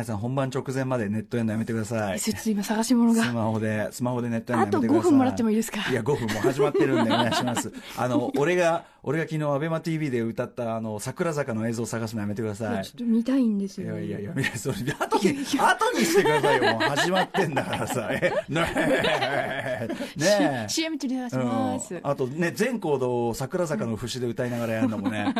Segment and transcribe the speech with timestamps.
[0.00, 2.20] 皆さん本番直前までネットやるのやめてください。
[2.20, 3.22] ちょっと今探し物が。
[3.22, 4.98] スマホで、スマホでネットやるのやめてください。
[4.98, 5.90] あと5分もらってもいいですか？
[5.90, 7.70] いや、5分も始まってるんでお願いします。
[7.98, 12.84] あの、俺が、俺が昨日アベマ TV で歌った、あの、桜坂の映像を探すのやめてください。
[12.84, 16.72] ちょっと見たいんですいよ、やいやいや、見ない、それ、後に、後にしてくださいよ。
[16.72, 18.08] もう始まってんだからさ。
[18.10, 19.88] え、ねえ。
[20.16, 20.26] ね
[20.64, 20.66] え。
[20.68, 21.94] CM 中に流します。
[21.94, 25.34] うんあとね、全コードを桜坂の節で歌いながらやるのもね。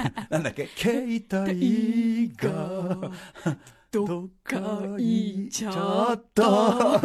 [0.30, 0.68] なんだっけ？
[0.76, 3.10] 携帯が、
[3.90, 4.56] どっか
[4.98, 7.00] 行っちゃった。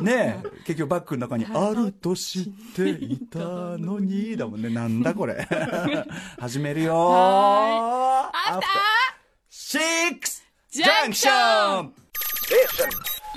[0.02, 3.38] ねえ、結局バッグの中にあると知っていた
[3.78, 4.68] のに、だもんね。
[4.70, 5.46] なんだこれ。
[6.40, 8.70] 始めるよはアフター
[9.50, 11.94] シックスジジャンクショョン.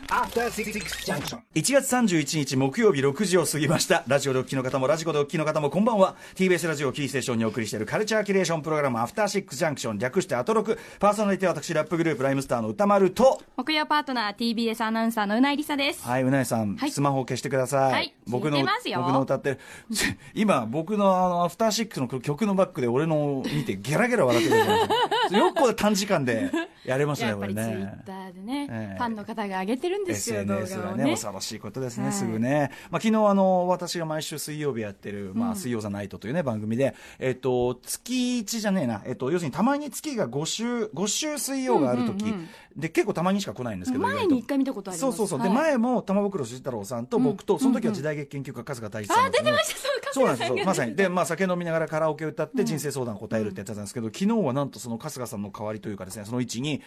[0.09, 4.05] 1月31日木曜日6時を過ぎました。
[4.07, 6.15] ラジオでお聞きの方もラジコでお聞きの方もこんばんは。
[6.35, 10.79] TBS ラジオキーステーションにお送りしているカルチャーキュレーションプログラムアフターシックスジャンクション略してアトロク。
[10.99, 16.01] パーソナリティは私ラップグループライムスターの歌丸と、木曜パートナー TBS アナウンサーのうないりさです。
[16.03, 17.91] はい、うなえさん、はいスマホを消してください。
[17.91, 19.59] はい僕の、消えてますよ僕の歌ってる。
[20.33, 24.93] 今、僕のあの、アフターシックスの曲のバックで俺の見てゲラゲラ笑ってるじゃないで
[25.27, 26.49] すか よくこれ短時間で
[26.87, 28.05] やれますね、やっぱこれツイッ。
[28.05, 28.97] ターでね、ええ。
[28.97, 31.11] ファンの方が上げてるんですよ、動 SNS がね、ね。
[31.11, 32.13] 恐ろしいことですね、はい。
[32.13, 32.71] すぐね。
[32.89, 42.49] まあ、昨日あの、私が毎週水曜日やってる、まあ、水曜ザナイトというね、番組で、えっと、月1じゃねえな、えっと、要するにたまに月が5週、5週水曜があるとき、うんうんうん。
[42.77, 45.17] で、結構たまにしか来ないんですけど、前に一回見たことあります。
[45.17, 45.43] そうそうそう。
[45.43, 45.57] で、はい。
[45.57, 49.25] 前も玉袋筋太郎さんと僕と、その時は時代劇研究家春日大地さん。
[49.25, 50.65] あ、出てました、そう、そうなんですよ。
[50.65, 50.95] まさに。
[50.95, 56.83] で、まあ、酒飲みながらカラオケ歌って人生相談を答えるってやつなんですけど、昨日はなんとその春日さんの代わりというかですね、その位置に、me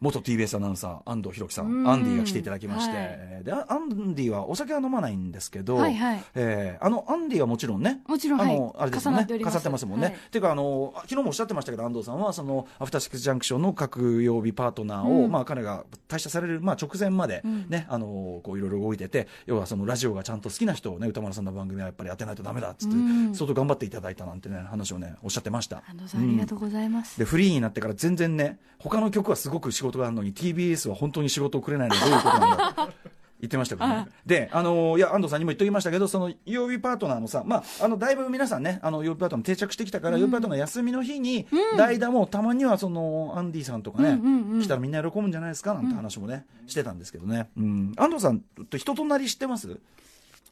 [0.00, 1.88] 元 TBS アナウンサー、安藤弘樹さん、うん。
[1.88, 3.02] アンディが来ていただきまして、は
[3.40, 3.44] い。
[3.44, 6.24] で、あアンディはお酒は飲まないんですけど、はいはい。
[6.34, 8.72] えーあの、アンディはもちろんね、もちろんあの、はい。
[8.78, 9.54] あれですもんね重なってます。
[9.54, 10.06] 飾ってますもんね。
[10.06, 10.14] はい。
[10.14, 15.30] っていうか、あの、昨日もおっしゃってましたけど、安藤さんは、その、アフターシックスジャンクションの各曜日パートナーを、うん。
[15.32, 17.66] まあ、彼が退社される、まあ、直前までうん。
[17.68, 23.34] ね、あの、こう、いろいろ動いてて、要はそのラジオがちゃんと好きな人をね、歌丸さんの番組はやっぱり当てないとダメだっつって、うん。
[23.34, 25.78] 相当頑張っていただいたなんてね、話をね、おっしゃってました。
[25.88, 27.18] 安藤さん、ありがとうございます。
[27.18, 32.88] で、フリーになってから全然ね、他の曲はすごく仕事があるのに、TBS は本当に仕事をくれないのはどういうことなんだ？
[33.38, 34.06] 言ってましたけどね。
[34.24, 41.46] で、あのいや、安藤さんにも言っときましたけど、その、曜日パートナーのさ、まあ、あの、だいぶ皆さんね、あの、曜日パートナー定着してきたから、曜日パートナー休みの日に、
[41.76, 44.18] 代打もたまには、その、アンディさんとかね、
[44.62, 47.50] 来たらみんな喜ぶんじゃないですか、なんて話もね、してたんですけどね。
[47.58, 47.92] うん。
[47.98, 49.78] 安藤さんと人となり知ってます？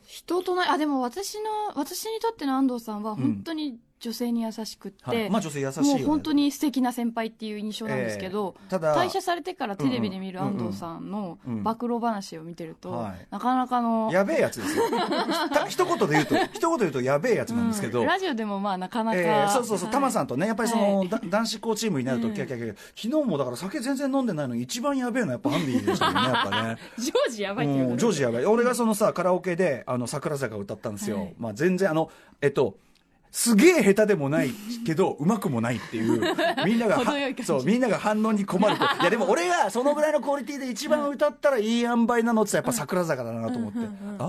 [0.06, 5.30] 人となり、あ、でも私の、私にとっての安藤さんは本当に女性に優しくって、はい。
[5.30, 5.94] まあ、女性優しいよ、ね。
[6.00, 8.70] もう本当に素敵な先輩っていう印象なんですけど、ええ。
[8.70, 11.62] ただ退社されてからテレビで見る安藤さんのうんうん。
[11.62, 13.26] 暴露話を見てると、はい。
[13.30, 14.84] なかなかの、やべえやつですよ。
[15.52, 18.06] た一言で言うと、一言で言うとやべえやつなんですけど、うん。
[18.06, 21.08] ラジオでもまあなかなか、えーそうそうそう、タマさんとね、やっぱりその、はい。
[21.08, 22.34] だ男子校チームになると、うん。
[22.34, 26.76] キャキャキャ昨日もだから酒全然飲んでないのに、一番やべえのはやっぱアンディでしたよね、やっぱね。
[26.98, 28.46] ジョージやばいっていううんジョージやばい。
[28.46, 31.18] 俺がそのさ、カラオケで、あの、桜坂を歌ったんですよ。
[31.18, 31.34] はい。
[31.38, 32.10] まあ全然、あの、
[32.40, 32.76] えっと、
[33.36, 34.50] すげえ下手でもない
[34.86, 36.20] けど、うまくもないっていう、
[36.64, 37.00] みんなが
[37.42, 38.84] そう、みんなが反応に困ると。
[39.02, 43.78] いや、でも俺がそのぐらいのクオリティで一番歌ったらいい塩梅なのってやっぱ桜坂だなと思って、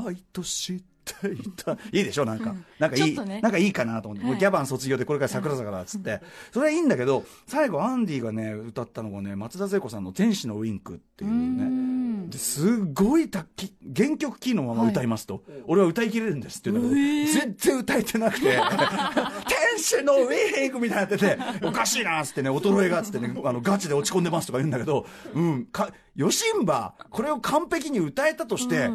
[0.09, 0.79] 愛と知っ
[1.21, 1.73] ていた。
[1.73, 2.25] いいでしょ？
[2.25, 2.55] なんか。
[2.79, 4.39] なんかいい、なんかいいかなと思って。
[4.39, 6.19] ギャバン卒業でこれから桜坂だっつって。
[6.51, 11.94] それはいいんだけど、最後アンディがね、歌ったのがね、松田聖子さんの天使のウインクっていうね。
[12.25, 12.29] うん。
[12.29, 18.59] ですごいたき原曲キーのまま歌いますと、俺は歌いきれるんですって言うんだけど、全然歌えてなくて。
[19.75, 28.89] 天使のウィングみたいになってておかしいなっつってね衰えがっつってねあのガチで落ち込んでますとか言うんだけどうんかヨシンバこれを完璧に歌えたとして、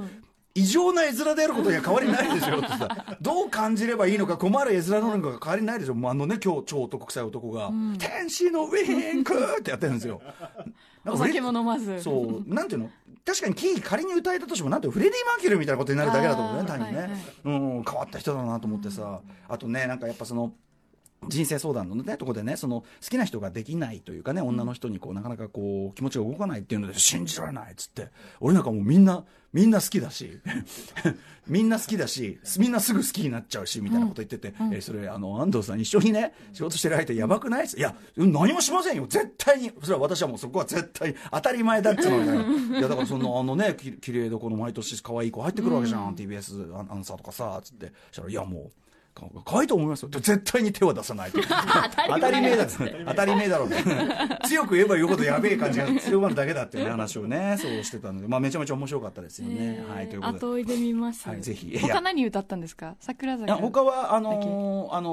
[0.55, 5.95] 異常な絵面であることには変わりないですよってさどう感じればいいのか困る絵面ののか変わりないでしょ。
[5.95, 10.23] もうあのね今日超男臭い男が、天使のウィンクってやってるんですよ。
[11.05, 12.03] なんお酒も飲まず。
[12.03, 12.91] そう、なんていうの？
[13.25, 17.21] 確かにキー仮に歌えたとしても、なんてフレディ・マーキュリーみたいなことになるだけだと思うね、単にね、はいはい。
[17.45, 20.53] うん、変わった人だなと思ってさ、あとね、なんかやっぱその、
[21.29, 28.09] 人生相談のね、とこでね、その、好きな人ができないというかね、女の人にこう、なかなかこう、気持ちが動かないっていうので、信じられないっつって、
[28.41, 30.39] 俺なんかもうみんな、みんな好きだし、
[31.47, 39.07] みんな好きだし、みんなすぐ好きになっちゃうし、みたいなこと言ってて、えーそれ、あの、安藤さん一緒にね、仕事してる相手やばくないっすいや、うん何もしませんよ。
[39.07, 39.73] 絶対に。
[39.83, 47.93] それは私はもうそこは絶対当たり前だっつうのに、いや、だからその、あのね、き綺麗どころ毎年可愛い子入ってくるわけじゃん、TBS アナウンサーとかさ、つって。
[48.11, 48.73] そしたら、いや、もう、
[49.45, 50.09] かいと思いますよ。
[50.11, 51.31] 絶対に手は出さない。
[51.35, 52.67] 当たり前だ
[53.07, 53.69] 当たり前だろう。
[54.49, 59.83] 強く言えば言うほどやべえ感じが 強まるだけだっていうね、話をね、そうしてたので、まあめちゃめちゃ面白かったですよね。
[59.89, 60.39] はい、ということで。
[60.39, 61.29] 後追いで見ます。
[61.29, 62.95] はいぜひ他何歌ったんですか？
[63.01, 63.57] 桜坂。
[63.57, 65.11] 他はあのーあの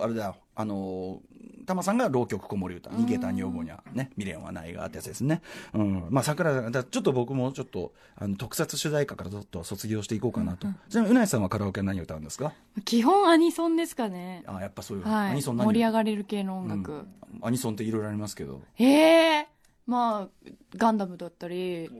[0.00, 1.29] ーあれだよあのー
[1.70, 2.90] タマさんが浪曲子守歌。
[2.90, 5.40] 逃げた女房にはね未練はないがってやつですね。
[5.72, 6.06] うん。
[6.10, 12.52] まあ桜だちょっと僕もちょっとあの特撮主題歌からちょっと卒業していこうかなと、ちなみにうなえさんはカラオケは何歌うんですか？
[12.84, 14.42] 基本アニソンですかね。
[14.46, 15.30] あやっぱそういう、はい。
[15.30, 15.66] アニソン何？
[15.66, 16.92] 盛り上がれる系の音楽。
[16.92, 17.08] うん。
[17.42, 18.60] アニソンっていろいろありますけど。
[18.78, 19.48] ええ
[19.86, 21.90] まあ、ガンダムだったり、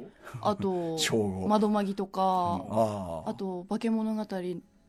[0.42, 0.96] あと
[1.48, 4.24] 窓マギとか、あああと、化け物語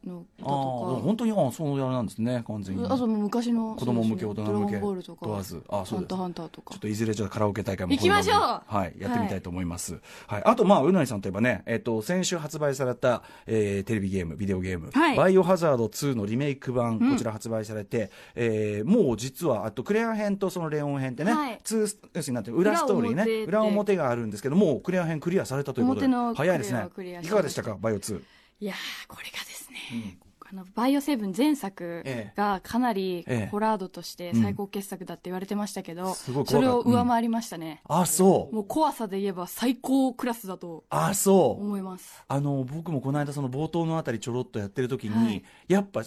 [0.05, 2.87] の歌ああと本当にあそうやれなんですね完全に。
[2.87, 5.63] か、あと昔の、子供向け大人向け問わず。
[5.69, 5.99] あそうです。
[5.99, 6.73] ハンターハンターとか。
[6.73, 6.79] ちょっ。
[6.79, 8.61] といずれじゃあカラオケ大会も行きましょう。
[8.65, 9.99] はい、やってみたいと思います。
[10.27, 10.43] はい。
[10.43, 15.17] あと、まあ、うなりさんといえばね、えっ、と、先週発売された、えーテレビゲーム、ビデオゲーム、はい。
[15.17, 21.59] バイオハザード2のリメイク版、こちら発売されて、えーもう実は、あと、クレア編とそのレオン編ってね、はい。
[21.63, 21.81] ツー
[22.13, 26.87] 要するになんていう裏ストーリーね、裏裏表表があるんですけど、もうクレア編クリアされたということで早いですね。
[27.21, 28.21] いかがでしたか、バイオ2。
[28.59, 30.17] いやー、これがですね、
[30.51, 32.33] あの、バイオセブン前作ええ。
[32.35, 33.47] がかなりええ。
[33.47, 37.81] ホラー度として最高傑作だって言われてましたけど、それを上回りましたね。
[37.85, 38.55] あ、そう。
[38.55, 41.63] もう怖さで言えば最高クラスだとあ、そう。
[41.63, 42.23] 思います。
[42.27, 45.43] あの僕もこの間その冒頭のあたりちょろっとやってる時に、はい。
[45.67, 46.03] やっぱ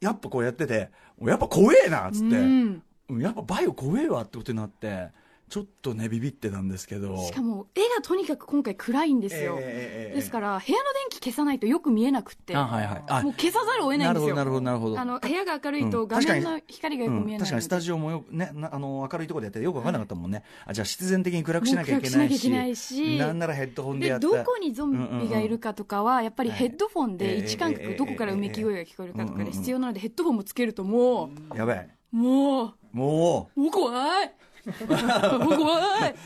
[0.00, 0.90] やっぱこうやってて
[1.22, 2.82] やっぱ怖えなっつって、うん。
[3.08, 5.10] うんやっぱバイオ怖えわってことになって
[5.48, 7.16] ちょっとねビビってたんですけど。
[7.18, 9.58] しかも絵がとにかく今回暗いんですよ。
[9.60, 13.02] ええええですから部屋の電気消さないとよく見えなくって、あはいはい。
[13.06, 14.34] あもう消さざるを得ないんですよ。
[14.34, 23.18] なるほどなるほどあの部屋が明るいとうん画面の光がよく見えないうん確かにスタジオもよくねなあの明るいところでやっててよく分からなかったもんね、あじゃあ必然的に暗くしなきゃいけないし。
[23.18, 24.36] なんならヘッドホンでやでった。
[24.38, 32.74] どこにゾンビがいるかとかはやっぱりヘッドフォンええで位置感ええ覚どこからうめき声が聞こえるかとかで必要なのでヘッドフォンもつけるともやばいうもう。
[32.92, 33.54] ももう。
[33.54, 34.26] 怖いもう怖い。
[34.26, 34.30] う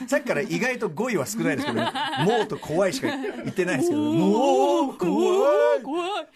[0.08, 1.92] さっきから意外と語彙は少ないですけど、ね、
[2.24, 5.82] もうと怖いしか言ってないですけどもう怖い。
[5.82, 6.26] 怖い。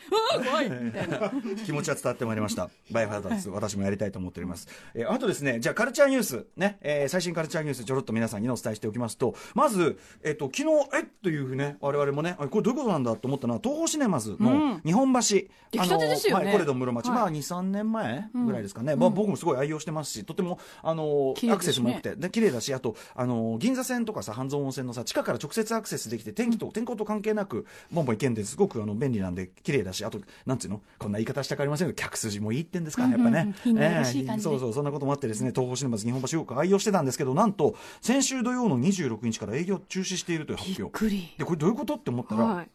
[0.46, 0.66] 怖い。
[0.66, 0.70] い。
[0.70, 1.08] みたい。
[1.08, 1.30] な
[1.64, 2.68] 気持ちは伝わってまいりました。
[2.90, 4.68] バイオハザード2、私もやりたいと思っております。
[4.94, 15.48] えーあとですね、じゃあカルチャーニュース、ね、えー最新カルチャーニュース、ちょろっと皆さんにねお伝えしておきますと、まず、えっ、と、昨日、えっというふうね、我々もね、あこれどういうことなんだと思ったのは、東宝シネマズの日本橋、出
[15.78, 16.44] 来たてですよね。
[16.44, 17.18] はい、コレド室町、はい。
[17.18, 30.81] まあ2、3年前ぐらいですかね、まあ僕もすごい愛用してますし、とても、あのアクセスも良くて、で綺麗だし、あと、あの銀座線とかさ、半蔵温泉のさ、地下から直接アクセスできて、天気と、天候と関係なく、ボンボン行けんですごくあの便利なんで、綺麗だし、あと、なんていうの？
[30.99, 33.55] こんな言い方したくありませんけど、客筋もいいってんですか、やっぱね。
[33.62, 34.44] 品が欲しい感じ。
[34.44, 40.99] でそうそう、そんなこともあってですね、東宝シネマズ日本橋よく愛用してたんですけど、なんと、先週土曜の26日から営業中止しているという発びっ表。
[40.99, 41.35] くり。
[41.38, 42.64] で、これどういうことって思ったら、はい。
[42.64, 42.74] えー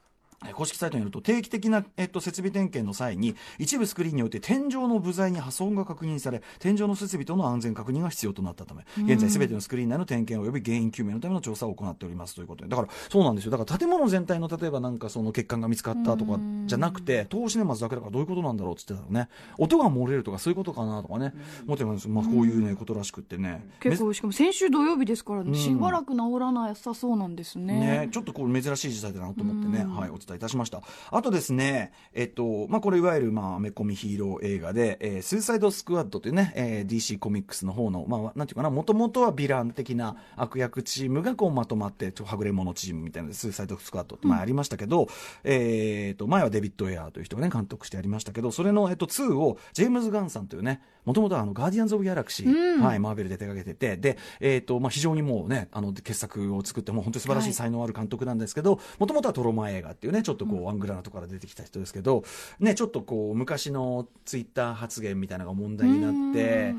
[0.53, 13.51] 公式サイトによると定期的な、えっと、設備点検の際に一部スクリーンにおいて天井の部材に破損が確認され天井の設備との安全確認が必要となったため現在すべてのスクリーン内の点検及び原因究明のための調査を行っておりますということでだからそうなんですよ。
[13.51, 21.33] だから建物全体の例えばなんかその欠陥が見つかったとかじゃなくて東宝シネマズだけだからどういうことなんだろうって言ってたのね音が漏れるとかそういうことかなとかね
[21.65, 23.67] 思ってます、まあ、こういうねことらしくってね。
[23.79, 27.79] 結構しかも先週土曜日ですから、しばらく治らなさそうなんですね。
[27.79, 30.81] ね、ちょっとこう珍しい時代だなと思ってね、はい、お伝えいたしました。
[31.11, 45.07] あとですね、えっと、まあ、これいわゆる、まあ、アメコミヒーロー映画で、えースーサイドスクワッドというね、えー DC コミックスの方の、まあ、なんていうかな、もともとはヴィラン的な悪役チームがこうまとまって、ちょっとはぐれ者チームみたいなスーサイドスクワッドって前ありましたけど、
[45.43, 62.23] えっと、前はデビッド・エアーという人がね、監督してやりましたけど、それの、えっと、2を、ジェームズ・ガンさんというね、もともとはあの、ガーディアンズ・オブ・ギャラクシー、はい、マーベルで手掛けてて、で、えっと、まあ、非常にもうね、あの、傑作を作って、もう本当に素晴らしい才能ある監督なんですけど、もともとはトロマ映画っていうね、ちょっとこう、アングラなところから出てきた人ですけど、
[62.59, 66.73] ね、ちょっとこう、昔のツイッター発言みたいなのが問題になって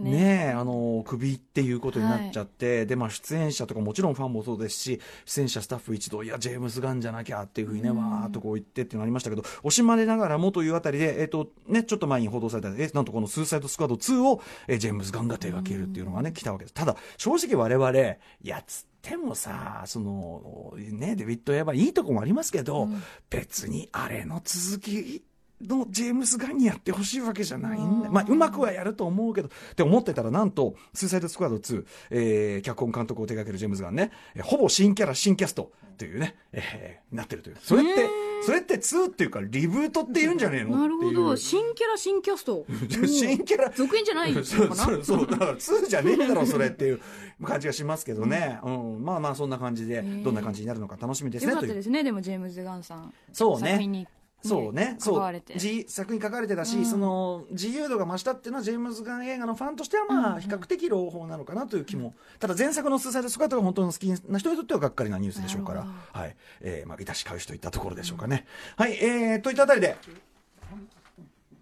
[0.00, 0.10] ね。
[0.10, 16.74] ねえ、あの、首っていうことになっちゃって、で、まあ、出演者とかもちろんファンもそうですし、出演者スタッフ一同、いや、ジェームス・ガンじゃなきゃっていうふうにね、わーっとこう言ってっていうのありましたけど、惜しまれながらもというあたりで、えっ、と、ね、ちょっと前に報道された、え、なんとこのスーサイド・スクワッド2を、えージェームズ・ガンが手掛けるっていうのがね、来たわけです。
[16.74, 22.88] ただ、正直我々、いや、つってもさ、その、ね、デビッド・エヴァンいいとこもありますけど、
[23.30, 25.22] 別にあれの続き、
[25.60, 28.10] のジェームス・ガンにやってほしいわけじゃないんだ。
[28.10, 37.56] まあ、うまくはやると思うけど、って思ってたら、なんと、スーサイド・スクワッド2、えー、脚本監督を手掛けるジェームズ・ガンね、えーほぼ新キャラ、新キャストというね、えーなってるという。
[37.62, 38.06] それって、
[38.42, 41.36] それって2っていうか、リブートって言うんじゃねえのなるほど。
[41.36, 42.64] 新キャラ新キャスト。
[43.06, 44.76] 新キャラ、続編じゃないのかそうな？
[44.76, 45.26] そうそう。
[45.26, 47.00] だから2じゃねえだろそれっていう
[47.44, 49.04] 感じがしますけどね、うん。
[49.04, 53.12] まあまあそんな感じでどんな感じになるのか楽しみですよかったですねでもジェームズ・ガンさん。
[53.32, 53.70] そうね。
[53.70, 54.06] 作品に
[54.42, 55.14] そうね、そう。
[55.14, 55.58] 関われて。
[55.58, 65.86] じ作品に書かれてたし、その自由度が増したっていうのはジェームズ・ガン映画のファンとしてはまあ比較的朗報なのかなという気も、ただ前作の「スーサイド・スクワット」が本当に好きな人にとってはがっかりなニュースでしょうから。
[66.12, 66.36] はい。
[66.60, 68.96] えーまあ致し返しといったところでしょうかね、はい。
[69.02, 69.96] えー、といったあたりで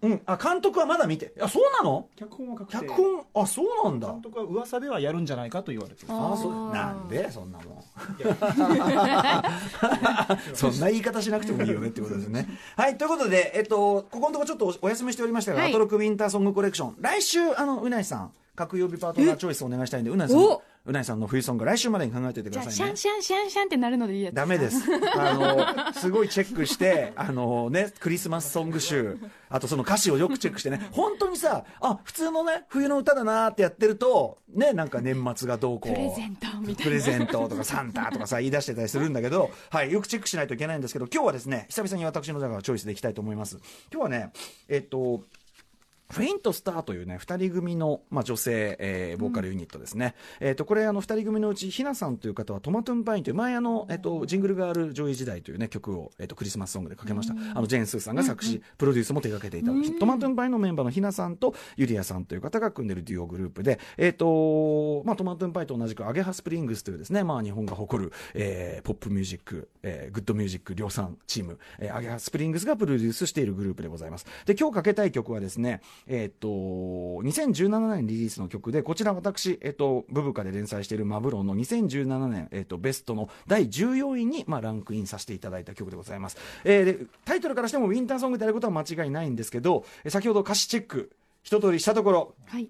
[0.05, 1.33] うん、あ監督はまだ見て。
[1.41, 2.07] あそうなの？
[2.15, 2.77] 脚本は確定。
[2.87, 3.25] 脚本？
[3.33, 4.11] あそうなんだ。
[4.11, 6.07] 監督は噂ではやるんじゃないかと言われてる。
[6.11, 6.69] あそう。
[6.71, 7.31] なんで？
[7.31, 7.67] そんなもん。
[10.53, 12.47] そんな言い方しなくてもいいよねってことですね。
[12.77, 15.71] はいということで、えっと、ここのところちょっとおお休みしておりましたが、はい。
[15.71, 16.95] アトロックウィンターソングコレクション。
[16.99, 24.83] 来週あのうないさん各曜日パートナーチョイスお願いしたいんでうないさんおうないさんの冬ソング来週までに考えておいてくださいねシャンシャンシャンシャンってなるのでいいやつダメです。
[25.17, 29.17] あの、すごいチェックして、あのね、クリスマスソング集、
[29.49, 35.93] あとその歌詞をよくチェックしてね、本当にさ、あ、普通のね、冬の歌だなってやってると、ね、なんか年末がどうこう。
[35.93, 43.57] プレゼントみたいなプレゼントとかサンタとかさ、言い出してたりするんだけど、はい、よくチェックしないといけないんですけど、今日はですね、久々に私のだからチョイスでいきたいと思います。
[43.91, 44.31] 今日はね、
[44.69, 45.23] えっと、
[46.11, 50.13] フェイントスターというね、二人組の、まあ、女性、えーボーカルユニットですね。
[50.39, 57.33] えっ、と、これ、あの、二人組のうち、ひなさんという方は、トマトンパインという、前、あの、えっ、と、ジングルガール上位時代というね、曲を、えっ、と、クリスマスソングでかけました。
[57.33, 74.25] あの、ジェーン・スーさんが作詞、プロデュースも手掛けていた、トマトンパインのメンバーのひなさんと、ゆりやさんという方が組んでるデュオグループで、えっ、と、まあ、トマトンパインと同じく、アゲハスプリングスというですね、まあ、日本が誇る、えーポップミュージック、えーグッドミュージック量産チーム、えーアゲハスプリングスがプロデュースしているグループでございます。
[74.45, 86.37] で、今日かけたい曲はですね、えっ、と、2017年リリースの曲で、こちら私、えっ、と、ブブカで連載しているマブロンの2017年、えっ、と、ベストの第14位に、まあ、ランクインさせていただいた曲でございます。
[86.63, 91.11] えーで、タイトルからしてもウィンターソングであることは間違いないんですけど、えー先ほど歌詞チェック、
[91.43, 92.69] 一通りしたところ、はい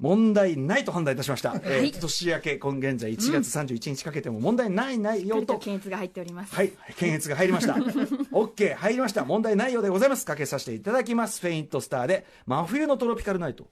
[0.00, 1.54] 問題ないと判断いたしました。
[1.56, 5.58] えーはい年明け、今現在1月31日かけても問題ないないよと。
[5.58, 7.74] 検閲が入っておりますはい、検閲が入りました。
[8.38, 9.24] OK、入りました。
[9.24, 10.24] 問題ないようでございます。
[10.24, 11.40] かけさせていただきます。
[11.40, 13.66] フェイントスターで、真冬のトロピカルナイト。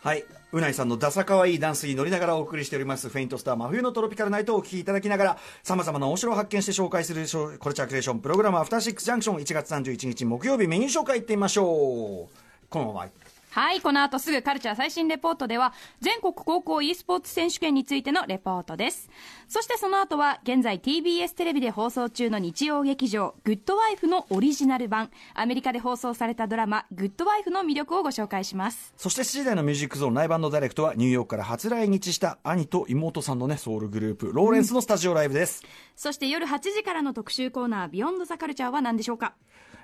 [0.00, 0.24] はい。
[0.52, 7.26] うないさんのダサかわいいダンスに乗りながらお送りしております、フェイントスター真冬のトロピカルナイトをお聴きいただきながら、さまざまなお城を発見して紹介する
[7.58, 12.68] コルチャークレーションプログラム、アフターシックスジャンクション1月31日木曜日メニュー紹介いってみましょう。
[12.70, 13.25] このまま。
[13.56, 15.72] はい、この後すぐカルチャー最新レポートでは、
[16.02, 19.08] 全国高校 e スポーツ選手権についてのレポートです。
[19.48, 28.92] そしてその後は、現在 TBS テレビで放送中の日曜劇場、グッドワイフのオリジナル版、アメリカで放送されたドラマ、グッドワイフの魅力をご紹介します。
[28.98, 35.62] そして7時台のミュージックゾーンライブダイレクトはニューヨークから初来日した兄と妹さんのね、ソウルグループ、ローレンスのスタジオライブです。
[35.94, 39.32] そして夜8時からの特集コーナー、ビヨンドザカルチャーは何でしょうか？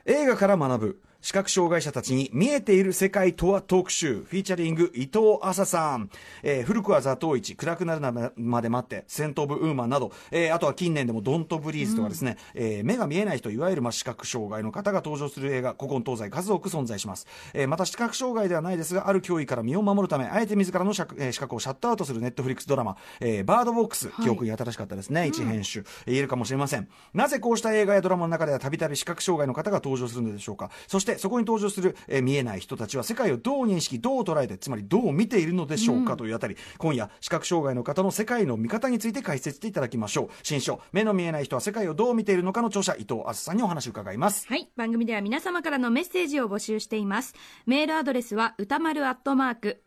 [0.05, 4.25] 映画から学ぶ視覚障害者たちに見えている世界とは特集。
[4.25, 6.11] フィーチャリング伊藤亜紗さん、
[6.43, 7.55] えー古くは座頭市。
[7.55, 9.05] 暗くなるまで待って。
[9.07, 15.77] セント・オブ・ウーマンなど、えーあとは近年でもドント・ブリーズとかですね、えー目が見えない人いわゆるまあ視覚障害の方が登場する映画。
[15.79, 25.29] 古今東西数多く存在します、えーまた視覚障害ではないですがある脅威から身を守るためあえて自らの視覚、えー視覚をシャットアウトするネットフリックスドラマ、えーバードボックス、記憶に新しかったですね。
[25.29, 26.89] 一編集、えー言えるかもしれません。
[27.15, 30.71] なぜこうした映画やドラマの中ではたびたび視覚障害の方が登場するのでしょうか。
[30.89, 44.71] そしてそこに登場する、えー見えない人たちは世界をどう認識どう捉えてつまりどう見ているのでしょうかというあたり、今夜視覚障害の方の世界の見方について解説していただきましょう新書目の見えない人は世界をどう見ているのかの著者伊藤亜紗さんにお話を伺いますはい。
[44.77, 47.35] 番組では皆様からのメッセージを募集しています。
[47.67, 49.83] メールアドレスは、歌丸アットマーク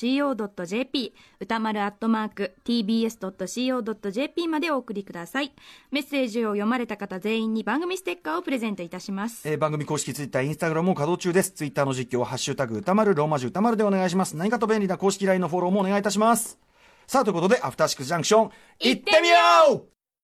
[0.00, 5.52] tbs.co.jp、歌丸アットマーク tbs.co.jp までお送りください。
[5.90, 9.48] メッセージを読まれた方全員に番組ステッカーをプレゼントいたします。
[9.48, 11.52] えー番組公式ツイッター、インスタグラムも稼働中です。
[11.52, 14.36] ツイッターの実況は、ハッシュタグ、歌丸、ローマ字歌丸でお願いします。
[14.36, 16.58] 何かと便利な公式 LINE のフォローもお願いいたします。
[17.06, 18.50] さあ、ということで、アフターシックスジャンクション、
[18.80, 19.36] 行ってみよ
[19.76, 19.99] う